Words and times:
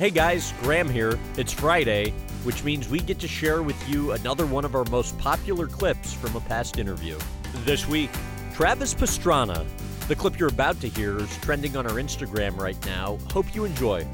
Hey 0.00 0.08
guys, 0.08 0.54
Graham 0.62 0.88
here. 0.88 1.18
It's 1.36 1.52
Friday, 1.52 2.12
which 2.42 2.64
means 2.64 2.88
we 2.88 3.00
get 3.00 3.18
to 3.18 3.28
share 3.28 3.62
with 3.62 3.76
you 3.86 4.12
another 4.12 4.46
one 4.46 4.64
of 4.64 4.74
our 4.74 4.86
most 4.86 5.18
popular 5.18 5.66
clips 5.66 6.14
from 6.14 6.34
a 6.34 6.40
past 6.40 6.78
interview. 6.78 7.18
This 7.66 7.86
week, 7.86 8.08
Travis 8.54 8.94
Pastrana. 8.94 9.66
The 10.08 10.16
clip 10.16 10.38
you're 10.38 10.48
about 10.48 10.80
to 10.80 10.88
hear 10.88 11.18
is 11.18 11.36
trending 11.40 11.76
on 11.76 11.86
our 11.86 11.96
Instagram 11.96 12.56
right 12.56 12.82
now. 12.86 13.18
Hope 13.30 13.54
you 13.54 13.66
enjoy. 13.66 14.06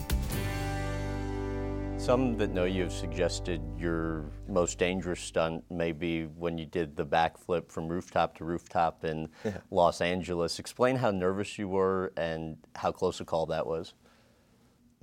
Some 1.99 2.37
that 2.39 2.51
know 2.51 2.65
you 2.65 2.83
have 2.83 2.93
suggested 2.93 3.63
your 3.79 4.25
most 4.49 4.81
dangerous 4.81 5.21
stunt 5.21 5.63
may 5.71 5.93
be 5.93 6.25
when 6.25 6.59
you 6.59 6.67
did 6.67 6.97
the 6.97 7.07
backflip 7.07 7.71
from 7.71 7.87
rooftop 7.87 8.37
to 8.39 8.45
rooftop 8.45 9.05
in 9.05 9.29
Los 9.71 10.01
Angeles. 10.01 10.59
Explain 10.59 10.97
how 10.97 11.13
nervous 11.13 11.57
you 11.57 11.69
were 11.69 12.13
and 12.17 12.57
how 12.75 12.91
close 12.91 13.21
a 13.21 13.25
call 13.25 13.47
that 13.47 13.69
was. 13.69 13.95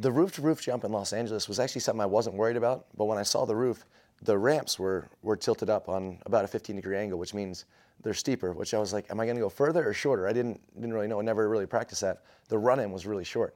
The 0.04 0.11
roof 0.11 0.33
to 0.33 0.41
roof 0.41 0.59
jump 0.59 0.83
in 0.83 0.91
Los 0.91 1.13
Angeles 1.13 1.47
was 1.47 1.61
actually 1.61 1.79
something 1.79 2.01
I 2.01 2.05
wasn't 2.05 2.35
worried 2.35 2.57
about, 2.57 2.88
but 2.98 3.05
when 3.05 3.17
I 3.17 3.23
saw 3.23 3.45
the 3.45 3.55
roof, 3.55 3.85
the 4.21 4.38
ramps 4.38 4.77
were, 4.77 5.07
were 5.21 5.38
tilted 5.38 5.70
up 5.70 5.88
on 5.88 6.20
about 6.26 6.43
a 6.43 6.48
15 6.49 6.76
degree 6.76 6.98
angle, 6.98 7.17
which 7.17 7.34
means 7.34 7.63
they're 8.02 8.13
steeper, 8.13 8.52
which 8.52 8.73
I 8.73 8.79
was 8.79 8.91
like, 8.91 9.09
am 9.09 9.21
I 9.21 9.26
to 9.26 9.34
go 9.35 9.48
further 9.48 9.88
or 9.88 9.93
shorter? 9.93 10.27
I 10.27 10.34
didn't, 10.34 10.59
didn't 10.76 10.91
really 10.91 11.07
know. 11.07 11.21
I 11.21 11.23
never 11.23 11.48
really 11.48 11.66
practiced 11.66 12.02
that. 12.02 12.23
The 12.49 12.57
run 12.57 12.81
in 12.81 12.91
was 12.91 13.05
really 13.05 13.23
short. 13.23 13.55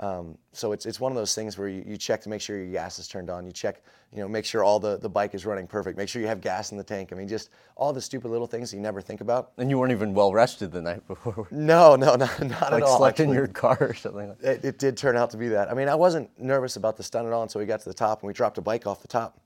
Um, 0.00 0.38
so 0.52 0.72
it's, 0.72 0.86
it's 0.86 1.00
one 1.00 1.10
of 1.10 1.16
those 1.16 1.34
things 1.34 1.58
where 1.58 1.68
you, 1.68 1.82
you 1.84 1.96
check 1.96 2.20
to 2.22 2.28
make 2.28 2.40
sure 2.40 2.56
your 2.56 2.70
gas 2.70 3.00
is 3.00 3.08
turned 3.08 3.30
on. 3.30 3.44
You 3.44 3.50
check, 3.50 3.82
you 4.12 4.20
know, 4.20 4.28
make 4.28 4.44
sure 4.44 4.62
all 4.62 4.78
the, 4.78 4.96
the 4.96 5.08
bike 5.08 5.34
is 5.34 5.44
running 5.44 5.66
perfect. 5.66 5.98
Make 5.98 6.08
sure 6.08 6.22
you 6.22 6.28
have 6.28 6.40
gas 6.40 6.70
in 6.70 6.78
the 6.78 6.84
tank. 6.84 7.12
I 7.12 7.16
mean, 7.16 7.26
just 7.26 7.50
all 7.74 7.92
the 7.92 8.00
stupid 8.00 8.28
little 8.28 8.46
things 8.46 8.72
you 8.72 8.78
never 8.78 9.00
think 9.00 9.20
about. 9.20 9.52
And 9.58 9.68
you 9.68 9.78
weren't 9.78 9.90
even 9.90 10.14
well 10.14 10.32
rested 10.32 10.70
the 10.70 10.82
night 10.82 11.06
before. 11.08 11.48
No, 11.50 11.96
no, 11.96 12.14
no 12.14 12.26
not 12.26 12.40
like 12.40 12.50
at 12.50 12.82
all. 12.82 13.00
Like 13.00 13.16
slept 13.16 13.20
in 13.20 13.30
your 13.30 13.48
car 13.48 13.76
or 13.80 13.94
something 13.94 14.28
like 14.28 14.38
that. 14.38 14.56
It, 14.58 14.64
it 14.64 14.78
did 14.78 14.96
turn 14.96 15.16
out 15.16 15.30
to 15.30 15.36
be 15.36 15.48
that. 15.48 15.68
I 15.68 15.74
mean, 15.74 15.88
I 15.88 15.96
wasn't 15.96 16.30
nervous 16.40 16.76
about 16.76 16.96
the 16.96 17.02
stunt 17.02 17.26
at 17.26 17.32
all 17.32 17.42
until 17.42 17.60
we 17.60 17.66
got 17.66 17.80
to 17.80 17.88
the 17.88 17.94
top 17.94 18.22
and 18.22 18.28
we 18.28 18.32
dropped 18.32 18.58
a 18.58 18.62
bike 18.62 18.86
off 18.86 19.02
the 19.02 19.08
top. 19.08 19.40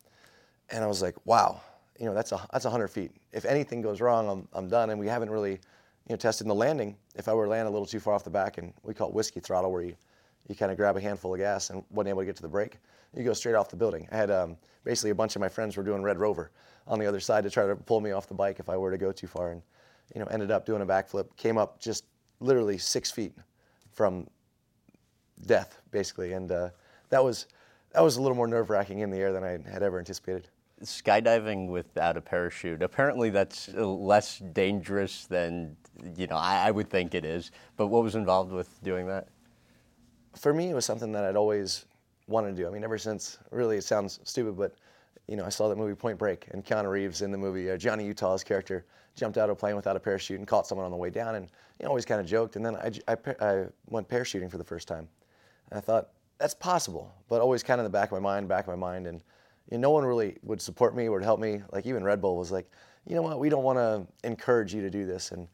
And 0.70 0.84
I 0.84 0.86
was 0.86 1.00
like, 1.00 1.14
wow, 1.24 1.62
you 1.98 2.04
know, 2.04 2.14
that's 2.14 2.32
a, 2.32 2.46
that's 2.52 2.64
100 2.64 2.88
feet. 2.88 3.12
If 3.32 3.46
anything 3.46 3.80
goes 3.80 4.02
wrong, 4.02 4.28
I'm, 4.28 4.48
I'm 4.52 4.68
done. 4.68 4.90
And 4.90 5.00
we 5.00 5.06
haven't 5.06 5.30
really, 5.30 5.52
you 5.52 6.10
know, 6.10 6.16
tested 6.16 6.46
the 6.46 6.54
landing. 6.54 6.96
If 7.14 7.28
I 7.28 7.32
were 7.32 7.44
to 7.44 7.50
land 7.50 7.68
a 7.68 7.70
little 7.70 7.86
too 7.86 8.00
far 8.00 8.14
off 8.14 8.24
the 8.24 8.30
back, 8.30 8.58
and 8.58 8.74
we 8.82 8.92
call 8.92 9.08
it 9.08 9.14
whiskey 9.14 9.40
throttle, 9.40 9.72
where 9.72 9.82
you, 9.82 9.96
you 10.48 10.54
kind 10.54 10.70
of 10.70 10.76
grab 10.76 10.96
a 10.96 11.00
handful 11.00 11.34
of 11.34 11.40
gas 11.40 11.70
and 11.70 11.84
wasn't 11.90 12.10
able 12.10 12.22
to 12.22 12.26
get 12.26 12.36
to 12.36 12.42
the 12.42 12.48
brake, 12.48 12.78
you 13.16 13.24
go 13.24 13.32
straight 13.32 13.54
off 13.54 13.68
the 13.68 13.76
building. 13.76 14.08
I 14.10 14.16
had 14.16 14.30
um, 14.30 14.56
basically 14.84 15.10
a 15.10 15.14
bunch 15.14 15.36
of 15.36 15.40
my 15.40 15.48
friends 15.48 15.76
were 15.76 15.82
doing 15.82 16.02
Red 16.02 16.18
Rover 16.18 16.50
on 16.86 16.98
the 16.98 17.06
other 17.06 17.20
side 17.20 17.44
to 17.44 17.50
try 17.50 17.66
to 17.66 17.76
pull 17.76 18.00
me 18.00 18.10
off 18.12 18.26
the 18.26 18.34
bike 18.34 18.58
if 18.58 18.68
I 18.68 18.76
were 18.76 18.90
to 18.90 18.98
go 18.98 19.12
too 19.12 19.26
far. 19.26 19.52
And, 19.52 19.62
you 20.14 20.20
know, 20.20 20.26
ended 20.26 20.50
up 20.50 20.66
doing 20.66 20.82
a 20.82 20.86
backflip, 20.86 21.36
came 21.36 21.58
up 21.58 21.78
just 21.78 22.04
literally 22.40 22.78
six 22.78 23.10
feet 23.10 23.32
from 23.92 24.26
death, 25.46 25.80
basically. 25.90 26.32
And 26.32 26.50
uh, 26.50 26.70
that 27.10 27.22
was 27.22 27.46
that 27.92 28.02
was 28.02 28.16
a 28.16 28.22
little 28.22 28.36
more 28.36 28.46
nerve 28.46 28.70
wracking 28.70 29.00
in 29.00 29.10
the 29.10 29.18
air 29.18 29.32
than 29.32 29.44
I 29.44 29.58
had 29.70 29.82
ever 29.82 29.98
anticipated. 29.98 30.48
Skydiving 30.82 31.68
without 31.68 32.16
a 32.16 32.20
parachute. 32.20 32.82
Apparently, 32.82 33.30
that's 33.30 33.68
less 33.68 34.38
dangerous 34.38 35.26
than 35.26 35.76
you 36.16 36.26
know. 36.26 36.36
I, 36.36 36.68
I 36.68 36.70
would 36.70 36.90
think 36.90 37.14
it 37.14 37.24
is. 37.24 37.52
But 37.76 37.88
what 37.88 38.02
was 38.02 38.14
involved 38.14 38.50
with 38.50 38.82
doing 38.82 39.06
that? 39.06 39.28
For 40.36 40.52
me, 40.52 40.70
it 40.70 40.74
was 40.74 40.84
something 40.84 41.12
that 41.12 41.24
I'd 41.24 41.36
always 41.36 41.86
wanted 42.26 42.56
to 42.56 42.62
do. 42.62 42.68
I 42.68 42.70
mean, 42.70 42.84
ever 42.84 42.98
since 42.98 43.38
really, 43.50 43.76
it 43.76 43.84
sounds 43.84 44.20
stupid, 44.24 44.56
but 44.56 44.74
you 45.28 45.36
know, 45.36 45.44
I 45.44 45.50
saw 45.50 45.68
that 45.68 45.76
movie 45.76 45.94
Point 45.94 46.18
Break, 46.18 46.48
and 46.50 46.64
Keanu 46.64 46.90
Reeves 46.90 47.22
in 47.22 47.30
the 47.30 47.38
movie, 47.38 47.70
uh, 47.70 47.76
Johnny 47.76 48.04
Utah's 48.04 48.42
character 48.42 48.84
jumped 49.14 49.38
out 49.38 49.50
of 49.50 49.56
a 49.56 49.58
plane 49.58 49.76
without 49.76 49.96
a 49.96 50.00
parachute 50.00 50.38
and 50.38 50.48
caught 50.48 50.66
someone 50.66 50.84
on 50.84 50.90
the 50.90 50.96
way 50.96 51.10
down, 51.10 51.36
and 51.36 51.46
you 51.78 51.84
know, 51.84 51.90
always 51.90 52.04
kind 52.04 52.20
of 52.20 52.26
joked. 52.26 52.56
And 52.56 52.64
then 52.64 52.76
I, 52.76 52.90
I 53.08 53.16
I 53.40 53.64
went 53.88 54.08
parachuting 54.08 54.50
for 54.50 54.58
the 54.58 54.64
first 54.64 54.88
time, 54.88 55.08
and 55.70 55.78
I 55.78 55.80
thought 55.80 56.08
that's 56.38 56.54
possible, 56.54 57.12
but 57.28 57.40
always 57.40 57.62
kind 57.62 57.80
of 57.80 57.86
in 57.86 57.92
the 57.92 57.96
back 57.96 58.10
of 58.10 58.12
my 58.12 58.20
mind, 58.20 58.48
back 58.48 58.64
of 58.64 58.68
my 58.68 58.76
mind, 58.76 59.06
and 59.06 59.22
you 59.70 59.78
know, 59.78 59.88
no 59.88 59.90
one 59.90 60.04
really 60.04 60.38
would 60.42 60.60
support 60.60 60.96
me 60.96 61.08
or 61.08 61.20
help 61.20 61.40
me. 61.40 61.62
Like 61.72 61.86
even 61.86 62.02
Red 62.02 62.20
Bull 62.20 62.36
was 62.36 62.50
like, 62.50 62.68
you 63.06 63.14
know 63.14 63.22
what, 63.22 63.38
we 63.38 63.48
don't 63.48 63.62
want 63.62 63.78
to 63.78 64.06
encourage 64.26 64.74
you 64.74 64.80
to 64.80 64.90
do 64.90 65.06
this, 65.06 65.30
and 65.32 65.46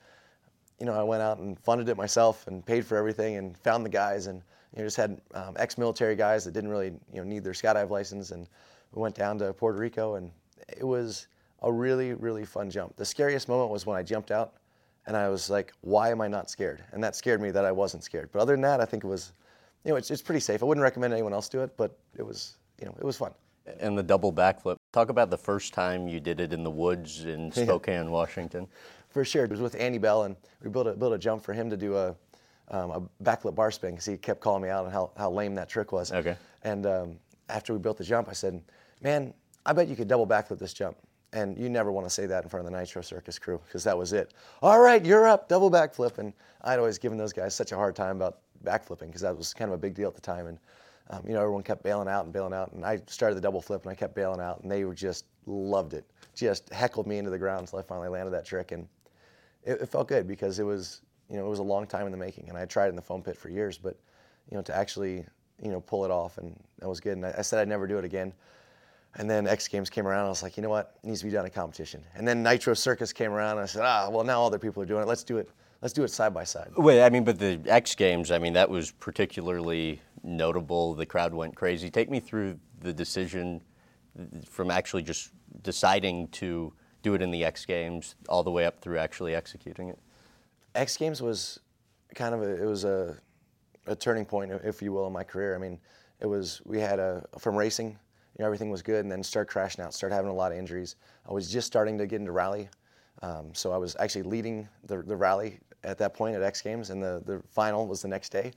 you 0.78 0.86
know, 0.86 0.98
I 0.98 1.02
went 1.02 1.22
out 1.22 1.38
and 1.38 1.58
funded 1.58 1.88
it 1.88 1.96
myself 1.96 2.46
and 2.46 2.64
paid 2.64 2.86
for 2.86 2.96
everything 2.96 3.36
and 3.36 3.56
found 3.58 3.84
the 3.84 3.90
guys 3.90 4.26
and 4.26 4.42
you 4.72 4.78
know, 4.78 4.86
just 4.86 4.96
had 4.96 5.20
um, 5.34 5.54
ex-military 5.58 6.14
guys 6.14 6.44
that 6.44 6.52
didn't 6.52 6.70
really 6.70 6.92
you 7.12 7.16
know 7.16 7.24
need 7.24 7.44
their 7.44 7.52
skydive 7.52 7.90
license 7.90 8.30
and 8.30 8.48
we 8.92 9.02
went 9.02 9.14
down 9.14 9.38
to 9.38 9.52
Puerto 9.52 9.78
Rico 9.78 10.14
and 10.14 10.30
it 10.68 10.84
was 10.84 11.26
a 11.62 11.72
really 11.72 12.14
really 12.14 12.44
fun 12.44 12.70
jump. 12.70 12.96
The 12.96 13.04
scariest 13.04 13.48
moment 13.48 13.70
was 13.70 13.86
when 13.86 13.96
I 13.96 14.02
jumped 14.02 14.30
out 14.30 14.54
and 15.08 15.16
I 15.16 15.28
was 15.30 15.48
like, 15.48 15.72
why 15.80 16.10
am 16.10 16.20
I 16.20 16.28
not 16.28 16.50
scared? 16.50 16.84
And 16.92 17.02
that 17.02 17.16
scared 17.16 17.40
me 17.40 17.50
that 17.50 17.64
I 17.64 17.72
wasn't 17.72 18.04
scared. 18.04 18.28
But 18.30 18.42
other 18.42 18.52
than 18.52 18.60
that, 18.60 18.80
I 18.80 18.84
think 18.84 19.04
it 19.04 19.06
was, 19.06 19.32
you 19.84 19.90
know, 19.90 19.96
it's, 19.96 20.10
it's 20.10 20.20
pretty 20.20 20.40
safe. 20.40 20.62
I 20.62 20.66
wouldn't 20.66 20.82
recommend 20.82 21.14
anyone 21.14 21.32
else 21.32 21.48
do 21.48 21.62
it, 21.62 21.76
but 21.78 21.98
it 22.16 22.24
was 22.24 22.58
you 22.78 22.86
know 22.86 22.94
it 22.98 23.04
was 23.04 23.16
fun. 23.16 23.32
And 23.80 23.98
the 23.98 24.02
double 24.02 24.32
backflip. 24.32 24.76
Talk 24.92 25.10
about 25.10 25.30
the 25.30 25.36
first 25.36 25.74
time 25.74 26.08
you 26.08 26.20
did 26.20 26.40
it 26.40 26.52
in 26.52 26.62
the 26.62 26.70
woods 26.70 27.24
in 27.24 27.52
Spokane, 27.52 28.10
Washington. 28.10 28.66
For 29.10 29.24
sure. 29.24 29.44
It 29.44 29.50
was 29.50 29.60
with 29.60 29.74
Andy 29.74 29.98
Bell, 29.98 30.24
and 30.24 30.36
we 30.62 30.70
built 30.70 30.86
a, 30.86 30.92
built 30.94 31.12
a 31.12 31.18
jump 31.18 31.42
for 31.42 31.52
him 31.52 31.70
to 31.70 31.76
do 31.76 31.96
a, 31.96 32.14
um, 32.70 32.90
a 32.90 33.02
backflip 33.22 33.54
bar 33.54 33.70
spin 33.70 33.92
because 33.92 34.06
he 34.06 34.16
kept 34.16 34.40
calling 34.40 34.62
me 34.62 34.68
out 34.68 34.84
on 34.84 34.92
how, 34.92 35.10
how 35.16 35.30
lame 35.30 35.54
that 35.54 35.68
trick 35.68 35.92
was. 35.92 36.12
Okay. 36.12 36.36
And 36.62 36.86
um, 36.86 37.16
after 37.48 37.72
we 37.72 37.78
built 37.78 37.96
the 37.96 38.04
jump, 38.04 38.28
I 38.28 38.32
said, 38.32 38.62
man, 39.00 39.32
I 39.64 39.72
bet 39.72 39.88
you 39.88 39.96
could 39.96 40.08
double 40.08 40.26
backflip 40.26 40.58
this 40.58 40.72
jump. 40.72 40.96
And 41.34 41.58
you 41.58 41.68
never 41.68 41.92
want 41.92 42.06
to 42.06 42.10
say 42.10 42.24
that 42.24 42.44
in 42.44 42.48
front 42.48 42.66
of 42.66 42.72
the 42.72 42.78
Nitro 42.78 43.02
Circus 43.02 43.38
crew 43.38 43.60
because 43.66 43.84
that 43.84 43.96
was 43.96 44.14
it. 44.14 44.32
All 44.62 44.80
right, 44.80 45.04
you're 45.04 45.28
up, 45.28 45.46
double 45.46 45.70
backflip. 45.70 46.16
And 46.16 46.32
I'd 46.62 46.78
always 46.78 46.96
given 46.96 47.18
those 47.18 47.34
guys 47.34 47.54
such 47.54 47.72
a 47.72 47.76
hard 47.76 47.94
time 47.94 48.16
about 48.16 48.38
backflipping 48.64 49.08
because 49.08 49.20
that 49.20 49.36
was 49.36 49.52
kind 49.52 49.70
of 49.70 49.74
a 49.74 49.78
big 49.78 49.94
deal 49.94 50.08
at 50.08 50.14
the 50.14 50.22
time. 50.22 50.46
And 50.46 50.58
um, 51.10 51.22
you 51.26 51.32
know, 51.32 51.40
everyone 51.40 51.62
kept 51.62 51.82
bailing 51.82 52.08
out 52.08 52.24
and 52.24 52.32
bailing 52.32 52.52
out, 52.52 52.72
and 52.72 52.84
I 52.84 53.00
started 53.06 53.34
the 53.34 53.40
double 53.40 53.62
flip, 53.62 53.82
and 53.82 53.90
I 53.90 53.94
kept 53.94 54.14
bailing 54.14 54.40
out, 54.40 54.60
and 54.60 54.70
they 54.70 54.84
were 54.84 54.94
just 54.94 55.24
loved 55.46 55.94
it, 55.94 56.04
just 56.34 56.70
heckled 56.72 57.06
me 57.06 57.18
into 57.18 57.30
the 57.30 57.38
ground 57.38 57.60
until 57.60 57.78
I 57.78 57.82
finally 57.82 58.08
landed 58.08 58.30
that 58.32 58.44
trick, 58.44 58.72
and 58.72 58.86
it, 59.64 59.80
it 59.82 59.86
felt 59.86 60.08
good 60.08 60.26
because 60.26 60.58
it 60.58 60.64
was, 60.64 61.02
you 61.28 61.36
know, 61.36 61.46
it 61.46 61.48
was 61.48 61.58
a 61.58 61.64
long 61.64 61.86
time 61.86 62.06
in 62.06 62.12
the 62.12 62.18
making, 62.18 62.48
and 62.48 62.56
I 62.56 62.64
tried 62.64 62.88
in 62.88 62.96
the 62.96 63.02
foam 63.02 63.22
pit 63.22 63.36
for 63.36 63.48
years, 63.48 63.78
but 63.78 63.96
you 64.50 64.56
know, 64.56 64.62
to 64.62 64.76
actually, 64.76 65.24
you 65.62 65.70
know, 65.70 65.80
pull 65.80 66.04
it 66.04 66.10
off, 66.10 66.38
and 66.38 66.58
that 66.78 66.88
was 66.88 67.00
good, 67.00 67.16
and 67.16 67.26
I, 67.26 67.34
I 67.38 67.42
said 67.42 67.58
I'd 67.58 67.68
never 67.68 67.86
do 67.86 67.98
it 67.98 68.04
again. 68.04 68.32
And 69.14 69.28
then 69.28 69.46
X 69.48 69.66
Games 69.68 69.90
came 69.90 70.06
around. 70.06 70.26
I 70.26 70.28
was 70.28 70.42
like, 70.42 70.56
you 70.56 70.62
know 70.62 70.68
what? 70.68 70.96
It 71.02 71.06
needs 71.06 71.20
to 71.20 71.26
be 71.26 71.32
done 71.32 71.44
in 71.44 71.50
competition. 71.50 72.04
And 72.14 72.28
then 72.28 72.42
Nitro 72.42 72.74
Circus 72.74 73.12
came 73.12 73.32
around. 73.32 73.52
And 73.52 73.60
I 73.60 73.66
said, 73.66 73.82
ah, 73.82 74.08
well, 74.10 74.22
now 74.22 74.44
other 74.44 74.58
people 74.58 74.82
are 74.82 74.86
doing 74.86 75.02
it. 75.02 75.08
Let's 75.08 75.24
do 75.24 75.38
it. 75.38 75.48
Let's 75.80 75.94
do 75.94 76.04
it 76.04 76.08
side 76.08 76.34
by 76.34 76.44
side. 76.44 76.70
Wait, 76.76 77.02
I 77.02 77.08
mean, 77.08 77.24
but 77.24 77.38
the 77.38 77.60
X 77.66 77.94
Games, 77.94 78.30
I 78.30 78.38
mean, 78.38 78.52
that 78.52 78.68
was 78.68 78.90
particularly 78.90 80.00
notable. 80.22 80.94
The 80.94 81.06
crowd 81.06 81.32
went 81.32 81.56
crazy. 81.56 81.90
Take 81.90 82.10
me 82.10 82.20
through 82.20 82.58
the 82.80 82.92
decision 82.92 83.62
from 84.48 84.70
actually 84.70 85.02
just 85.02 85.30
deciding 85.62 86.28
to 86.28 86.72
do 87.02 87.14
it 87.14 87.22
in 87.22 87.30
the 87.30 87.44
X 87.44 87.64
Games 87.64 88.14
all 88.28 88.42
the 88.42 88.50
way 88.50 88.66
up 88.66 88.80
through 88.80 88.98
actually 88.98 89.34
executing 89.34 89.88
it. 89.88 89.98
X 90.74 90.96
Games 90.96 91.22
was 91.22 91.60
kind 92.14 92.34
of 92.34 92.42
a, 92.42 92.62
it 92.62 92.66
was 92.66 92.84
a, 92.84 93.16
a 93.86 93.96
turning 93.96 94.24
point, 94.24 94.52
if 94.64 94.82
you 94.82 94.92
will, 94.92 95.06
in 95.06 95.12
my 95.12 95.24
career. 95.24 95.54
I 95.54 95.58
mean, 95.58 95.78
it 96.20 96.26
was 96.26 96.60
we 96.64 96.78
had 96.80 96.98
a 96.98 97.24
from 97.38 97.56
racing, 97.56 97.88
you 97.88 97.96
know, 98.40 98.46
everything 98.46 98.70
was 98.70 98.82
good, 98.82 99.00
and 99.00 99.10
then 99.10 99.22
start 99.22 99.48
crashing 99.48 99.84
out, 99.84 99.94
start 99.94 100.12
having 100.12 100.30
a 100.30 100.34
lot 100.34 100.52
of 100.52 100.58
injuries. 100.58 100.96
I 101.28 101.32
was 101.32 101.50
just 101.50 101.66
starting 101.66 101.98
to 101.98 102.06
get 102.06 102.20
into 102.20 102.32
rally, 102.32 102.68
um, 103.22 103.54
so 103.54 103.72
I 103.72 103.76
was 103.76 103.96
actually 103.98 104.22
leading 104.22 104.68
the, 104.84 105.02
the 105.02 105.16
rally 105.16 105.58
at 105.84 105.98
that 105.98 106.14
point 106.14 106.34
at 106.36 106.42
X 106.42 106.60
Games, 106.60 106.90
and 106.90 107.02
the, 107.02 107.22
the 107.24 107.42
final 107.50 107.86
was 107.86 108.02
the 108.02 108.08
next 108.08 108.30
day. 108.30 108.52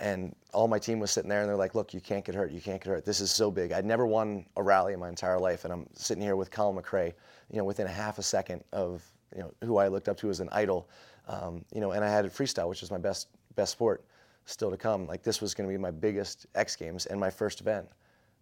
And 0.00 0.34
all 0.52 0.68
my 0.68 0.78
team 0.78 0.98
was 0.98 1.10
sitting 1.10 1.28
there, 1.28 1.40
and 1.40 1.48
they're 1.48 1.56
like, 1.56 1.74
"Look, 1.74 1.94
you 1.94 2.00
can't 2.00 2.24
get 2.24 2.34
hurt. 2.34 2.50
You 2.50 2.60
can't 2.60 2.82
get 2.82 2.90
hurt. 2.90 3.04
This 3.04 3.20
is 3.20 3.30
so 3.30 3.50
big. 3.50 3.72
I'd 3.72 3.84
never 3.84 4.06
won 4.06 4.44
a 4.56 4.62
rally 4.62 4.92
in 4.92 5.00
my 5.00 5.08
entire 5.08 5.38
life, 5.38 5.64
and 5.64 5.72
I'm 5.72 5.86
sitting 5.94 6.22
here 6.22 6.36
with 6.36 6.50
Colin 6.50 6.76
McRae, 6.82 7.12
you 7.50 7.58
know, 7.58 7.64
within 7.64 7.86
a 7.86 7.90
half 7.90 8.18
a 8.18 8.22
second 8.22 8.64
of 8.72 9.04
you 9.34 9.42
know 9.42 9.52
who 9.62 9.76
I 9.76 9.88
looked 9.88 10.08
up 10.08 10.16
to 10.18 10.30
as 10.30 10.40
an 10.40 10.48
idol, 10.52 10.88
um, 11.28 11.64
you 11.72 11.80
know, 11.80 11.92
and 11.92 12.04
I 12.04 12.08
had 12.08 12.24
freestyle, 12.26 12.68
which 12.68 12.82
is 12.82 12.90
my 12.90 12.98
best 12.98 13.28
best 13.54 13.72
sport, 13.72 14.04
still 14.46 14.70
to 14.70 14.76
come. 14.76 15.06
Like 15.06 15.22
this 15.22 15.40
was 15.40 15.54
going 15.54 15.68
to 15.68 15.72
be 15.72 15.78
my 15.78 15.90
biggest 15.90 16.46
X 16.54 16.76
Games 16.76 17.06
and 17.06 17.18
my 17.18 17.30
first 17.30 17.60
event, 17.60 17.86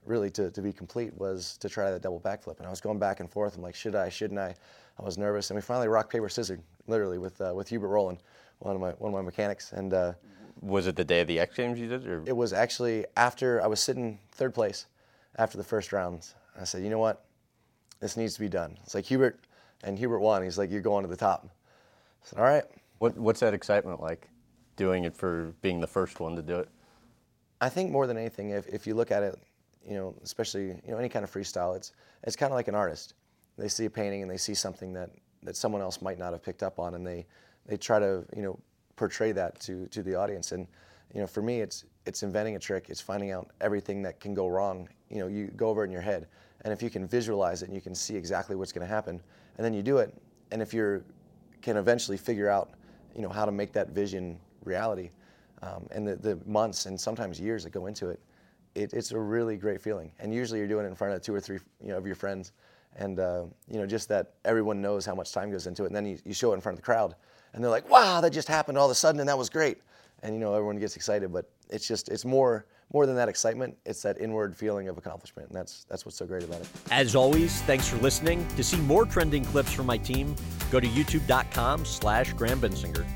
really 0.04 0.30
to, 0.30 0.50
to 0.50 0.62
be 0.62 0.72
complete 0.72 1.14
was 1.18 1.56
to 1.58 1.68
try 1.68 1.90
that 1.90 2.02
double 2.02 2.20
backflip. 2.20 2.58
And 2.58 2.66
I 2.66 2.70
was 2.70 2.80
going 2.80 2.98
back 2.98 3.20
and 3.20 3.30
forth. 3.30 3.56
I'm 3.56 3.62
like, 3.62 3.74
should 3.74 3.94
I? 3.94 4.08
Shouldn't 4.08 4.40
I? 4.40 4.54
I 4.98 5.02
was 5.02 5.16
nervous, 5.18 5.50
and 5.50 5.56
we 5.56 5.62
finally 5.62 5.88
rock 5.88 6.10
paper 6.10 6.28
scissors, 6.28 6.60
literally 6.86 7.18
with 7.18 7.40
uh, 7.40 7.52
with 7.54 7.68
Hubert 7.68 7.88
Rowland, 7.88 8.18
one 8.58 8.74
of 8.74 8.80
my 8.80 8.90
one 8.92 9.12
of 9.12 9.14
my 9.14 9.22
mechanics, 9.22 9.72
and. 9.72 9.92
Uh, 9.92 10.12
Was 10.60 10.86
it 10.86 10.96
the 10.96 11.04
day 11.04 11.20
of 11.20 11.28
the 11.28 11.40
X 11.40 11.56
Games 11.56 11.78
you 11.78 11.88
did? 11.88 12.06
Or? 12.06 12.22
it 12.26 12.36
was 12.36 12.52
actually 12.52 13.06
after 13.16 13.62
I 13.62 13.66
was 13.66 13.80
sitting 13.80 14.18
third 14.32 14.54
place 14.54 14.86
after 15.36 15.58
the 15.58 15.64
first 15.64 15.92
rounds. 15.92 16.34
I 16.60 16.64
said, 16.64 16.82
you 16.82 16.90
know 16.90 16.98
what? 16.98 17.24
This 18.00 18.16
needs 18.16 18.34
to 18.34 18.40
be 18.40 18.48
done. 18.48 18.78
It's 18.82 18.94
like 18.94 19.06
Hubert, 19.06 19.40
and 19.82 19.98
Hubert 19.98 20.18
won. 20.18 20.42
He's 20.42 20.58
like, 20.58 20.70
you're 20.70 20.80
going 20.80 21.02
to 21.04 21.08
the 21.08 21.16
top. 21.16 21.44
I 21.44 22.28
said, 22.28 22.38
all 22.38 22.44
right. 22.44 22.64
What, 22.98 23.16
what's 23.16 23.40
that 23.40 23.54
excitement 23.54 24.00
like, 24.00 24.28
doing 24.76 25.04
it 25.04 25.16
for 25.16 25.54
being 25.62 25.80
the 25.80 25.86
first 25.86 26.20
one 26.20 26.36
to 26.36 26.42
do 26.42 26.58
it? 26.58 26.68
I 27.60 27.68
think 27.68 27.90
more 27.90 28.06
than 28.06 28.16
anything, 28.16 28.50
if, 28.50 28.66
if 28.66 28.86
you 28.86 28.94
look 28.94 29.10
at 29.10 29.22
it, 29.22 29.38
you 29.86 29.94
know, 29.94 30.14
especially 30.22 30.66
you 30.66 30.80
know 30.88 30.98
any 30.98 31.08
kind 31.08 31.24
of 31.24 31.32
freestyle, 31.32 31.76
it's 31.76 31.92
it's 32.22 32.36
kind 32.36 32.52
of 32.52 32.56
like 32.56 32.68
an 32.68 32.74
artist. 32.74 33.14
They 33.58 33.68
see 33.68 33.84
a 33.84 33.90
painting 33.90 34.22
and 34.22 34.30
they 34.30 34.36
see 34.36 34.54
something 34.54 34.92
that, 34.94 35.10
that 35.42 35.56
someone 35.56 35.80
else 35.80 36.00
might 36.00 36.18
not 36.18 36.32
have 36.32 36.42
picked 36.42 36.62
up 36.62 36.78
on, 36.78 36.94
and 36.94 37.06
they 37.06 37.26
they 37.66 37.76
try 37.76 37.98
to 37.98 38.24
you 38.36 38.42
know 38.42 38.58
portray 38.96 39.32
that 39.32 39.60
to 39.60 39.86
to 39.88 40.02
the 40.02 40.14
audience. 40.14 40.52
And 40.52 40.66
you 41.14 41.20
know, 41.20 41.26
for 41.26 41.42
me, 41.42 41.60
it's 41.60 41.84
it's 42.06 42.22
inventing 42.22 42.56
a 42.56 42.58
trick, 42.58 42.86
it's 42.88 43.00
finding 43.00 43.30
out 43.30 43.50
everything 43.60 44.02
that 44.02 44.20
can 44.20 44.34
go 44.34 44.48
wrong. 44.48 44.88
You 45.10 45.18
know, 45.18 45.26
you 45.28 45.48
go 45.48 45.68
over 45.68 45.82
it 45.82 45.86
in 45.86 45.92
your 45.92 46.02
head, 46.02 46.26
and 46.62 46.72
if 46.72 46.82
you 46.82 46.90
can 46.90 47.06
visualize 47.06 47.62
it 47.62 47.66
and 47.66 47.74
you 47.74 47.82
can 47.82 47.94
see 47.94 48.16
exactly 48.16 48.56
what's 48.56 48.72
going 48.72 48.86
to 48.86 48.92
happen, 48.92 49.20
and 49.56 49.64
then 49.64 49.74
you 49.74 49.82
do 49.82 49.98
it, 49.98 50.14
and 50.50 50.62
if 50.62 50.72
you 50.74 51.04
can 51.60 51.76
eventually 51.76 52.16
figure 52.16 52.48
out, 52.48 52.70
you 53.14 53.22
know, 53.22 53.28
how 53.28 53.44
to 53.44 53.52
make 53.52 53.72
that 53.72 53.90
vision 53.90 54.38
reality, 54.64 55.10
um, 55.62 55.86
and 55.92 56.06
the, 56.06 56.16
the 56.16 56.38
months 56.46 56.86
and 56.86 57.00
sometimes 57.00 57.38
years 57.38 57.62
that 57.64 57.70
go 57.70 57.86
into 57.86 58.08
it, 58.08 58.20
it, 58.74 58.92
it's 58.92 59.12
a 59.12 59.18
really 59.18 59.56
great 59.56 59.80
feeling. 59.80 60.10
And 60.18 60.34
usually 60.34 60.58
you're 60.58 60.68
doing 60.68 60.86
it 60.86 60.88
in 60.88 60.94
front 60.94 61.14
of 61.14 61.22
two 61.22 61.34
or 61.34 61.40
three, 61.40 61.58
you 61.80 61.88
know, 61.88 61.98
of 61.98 62.06
your 62.06 62.16
friends, 62.16 62.52
and 62.96 63.20
uh, 63.20 63.44
you 63.70 63.78
know, 63.78 63.86
just 63.86 64.08
that 64.08 64.34
everyone 64.44 64.80
knows 64.80 65.06
how 65.06 65.14
much 65.14 65.32
time 65.32 65.50
goes 65.50 65.66
into 65.66 65.84
it, 65.84 65.86
and 65.86 65.96
then 65.96 66.06
you, 66.06 66.18
you 66.24 66.34
show 66.34 66.52
it 66.52 66.54
in 66.54 66.60
front 66.60 66.78
of 66.78 66.82
the 66.82 66.84
crowd, 66.84 67.14
and 67.54 67.62
they're 67.62 67.70
like, 67.70 67.88
"Wow, 67.88 68.20
that 68.20 68.30
just 68.30 68.48
happened 68.48 68.78
all 68.78 68.86
of 68.86 68.90
a 68.92 68.94
sudden, 68.94 69.20
and 69.20 69.28
that 69.28 69.38
was 69.38 69.48
great." 69.50 69.78
And 70.22 70.34
you 70.34 70.40
know, 70.40 70.54
everyone 70.54 70.78
gets 70.78 70.96
excited, 70.96 71.32
but 71.32 71.50
it's 71.68 71.86
just 71.86 72.08
it's 72.08 72.24
more 72.24 72.66
more 72.92 73.06
than 73.06 73.16
that 73.16 73.28
excitement. 73.28 73.76
It's 73.86 74.02
that 74.02 74.20
inward 74.20 74.56
feeling 74.56 74.88
of 74.88 74.98
accomplishment, 74.98 75.48
and 75.48 75.56
that's 75.56 75.84
that's 75.88 76.04
what's 76.04 76.16
so 76.16 76.26
great 76.26 76.44
about 76.44 76.60
it. 76.60 76.68
As 76.90 77.14
always, 77.14 77.60
thanks 77.62 77.88
for 77.88 77.96
listening. 77.96 78.46
To 78.56 78.62
see 78.62 78.78
more 78.78 79.04
trending 79.06 79.44
clips 79.44 79.72
from 79.72 79.86
my 79.86 79.98
team, 79.98 80.36
go 80.70 80.80
to 80.80 80.86
youtube.com 80.86 81.84
slash 81.84 82.32
Graham 82.34 82.60
Bensinger. 82.60 83.06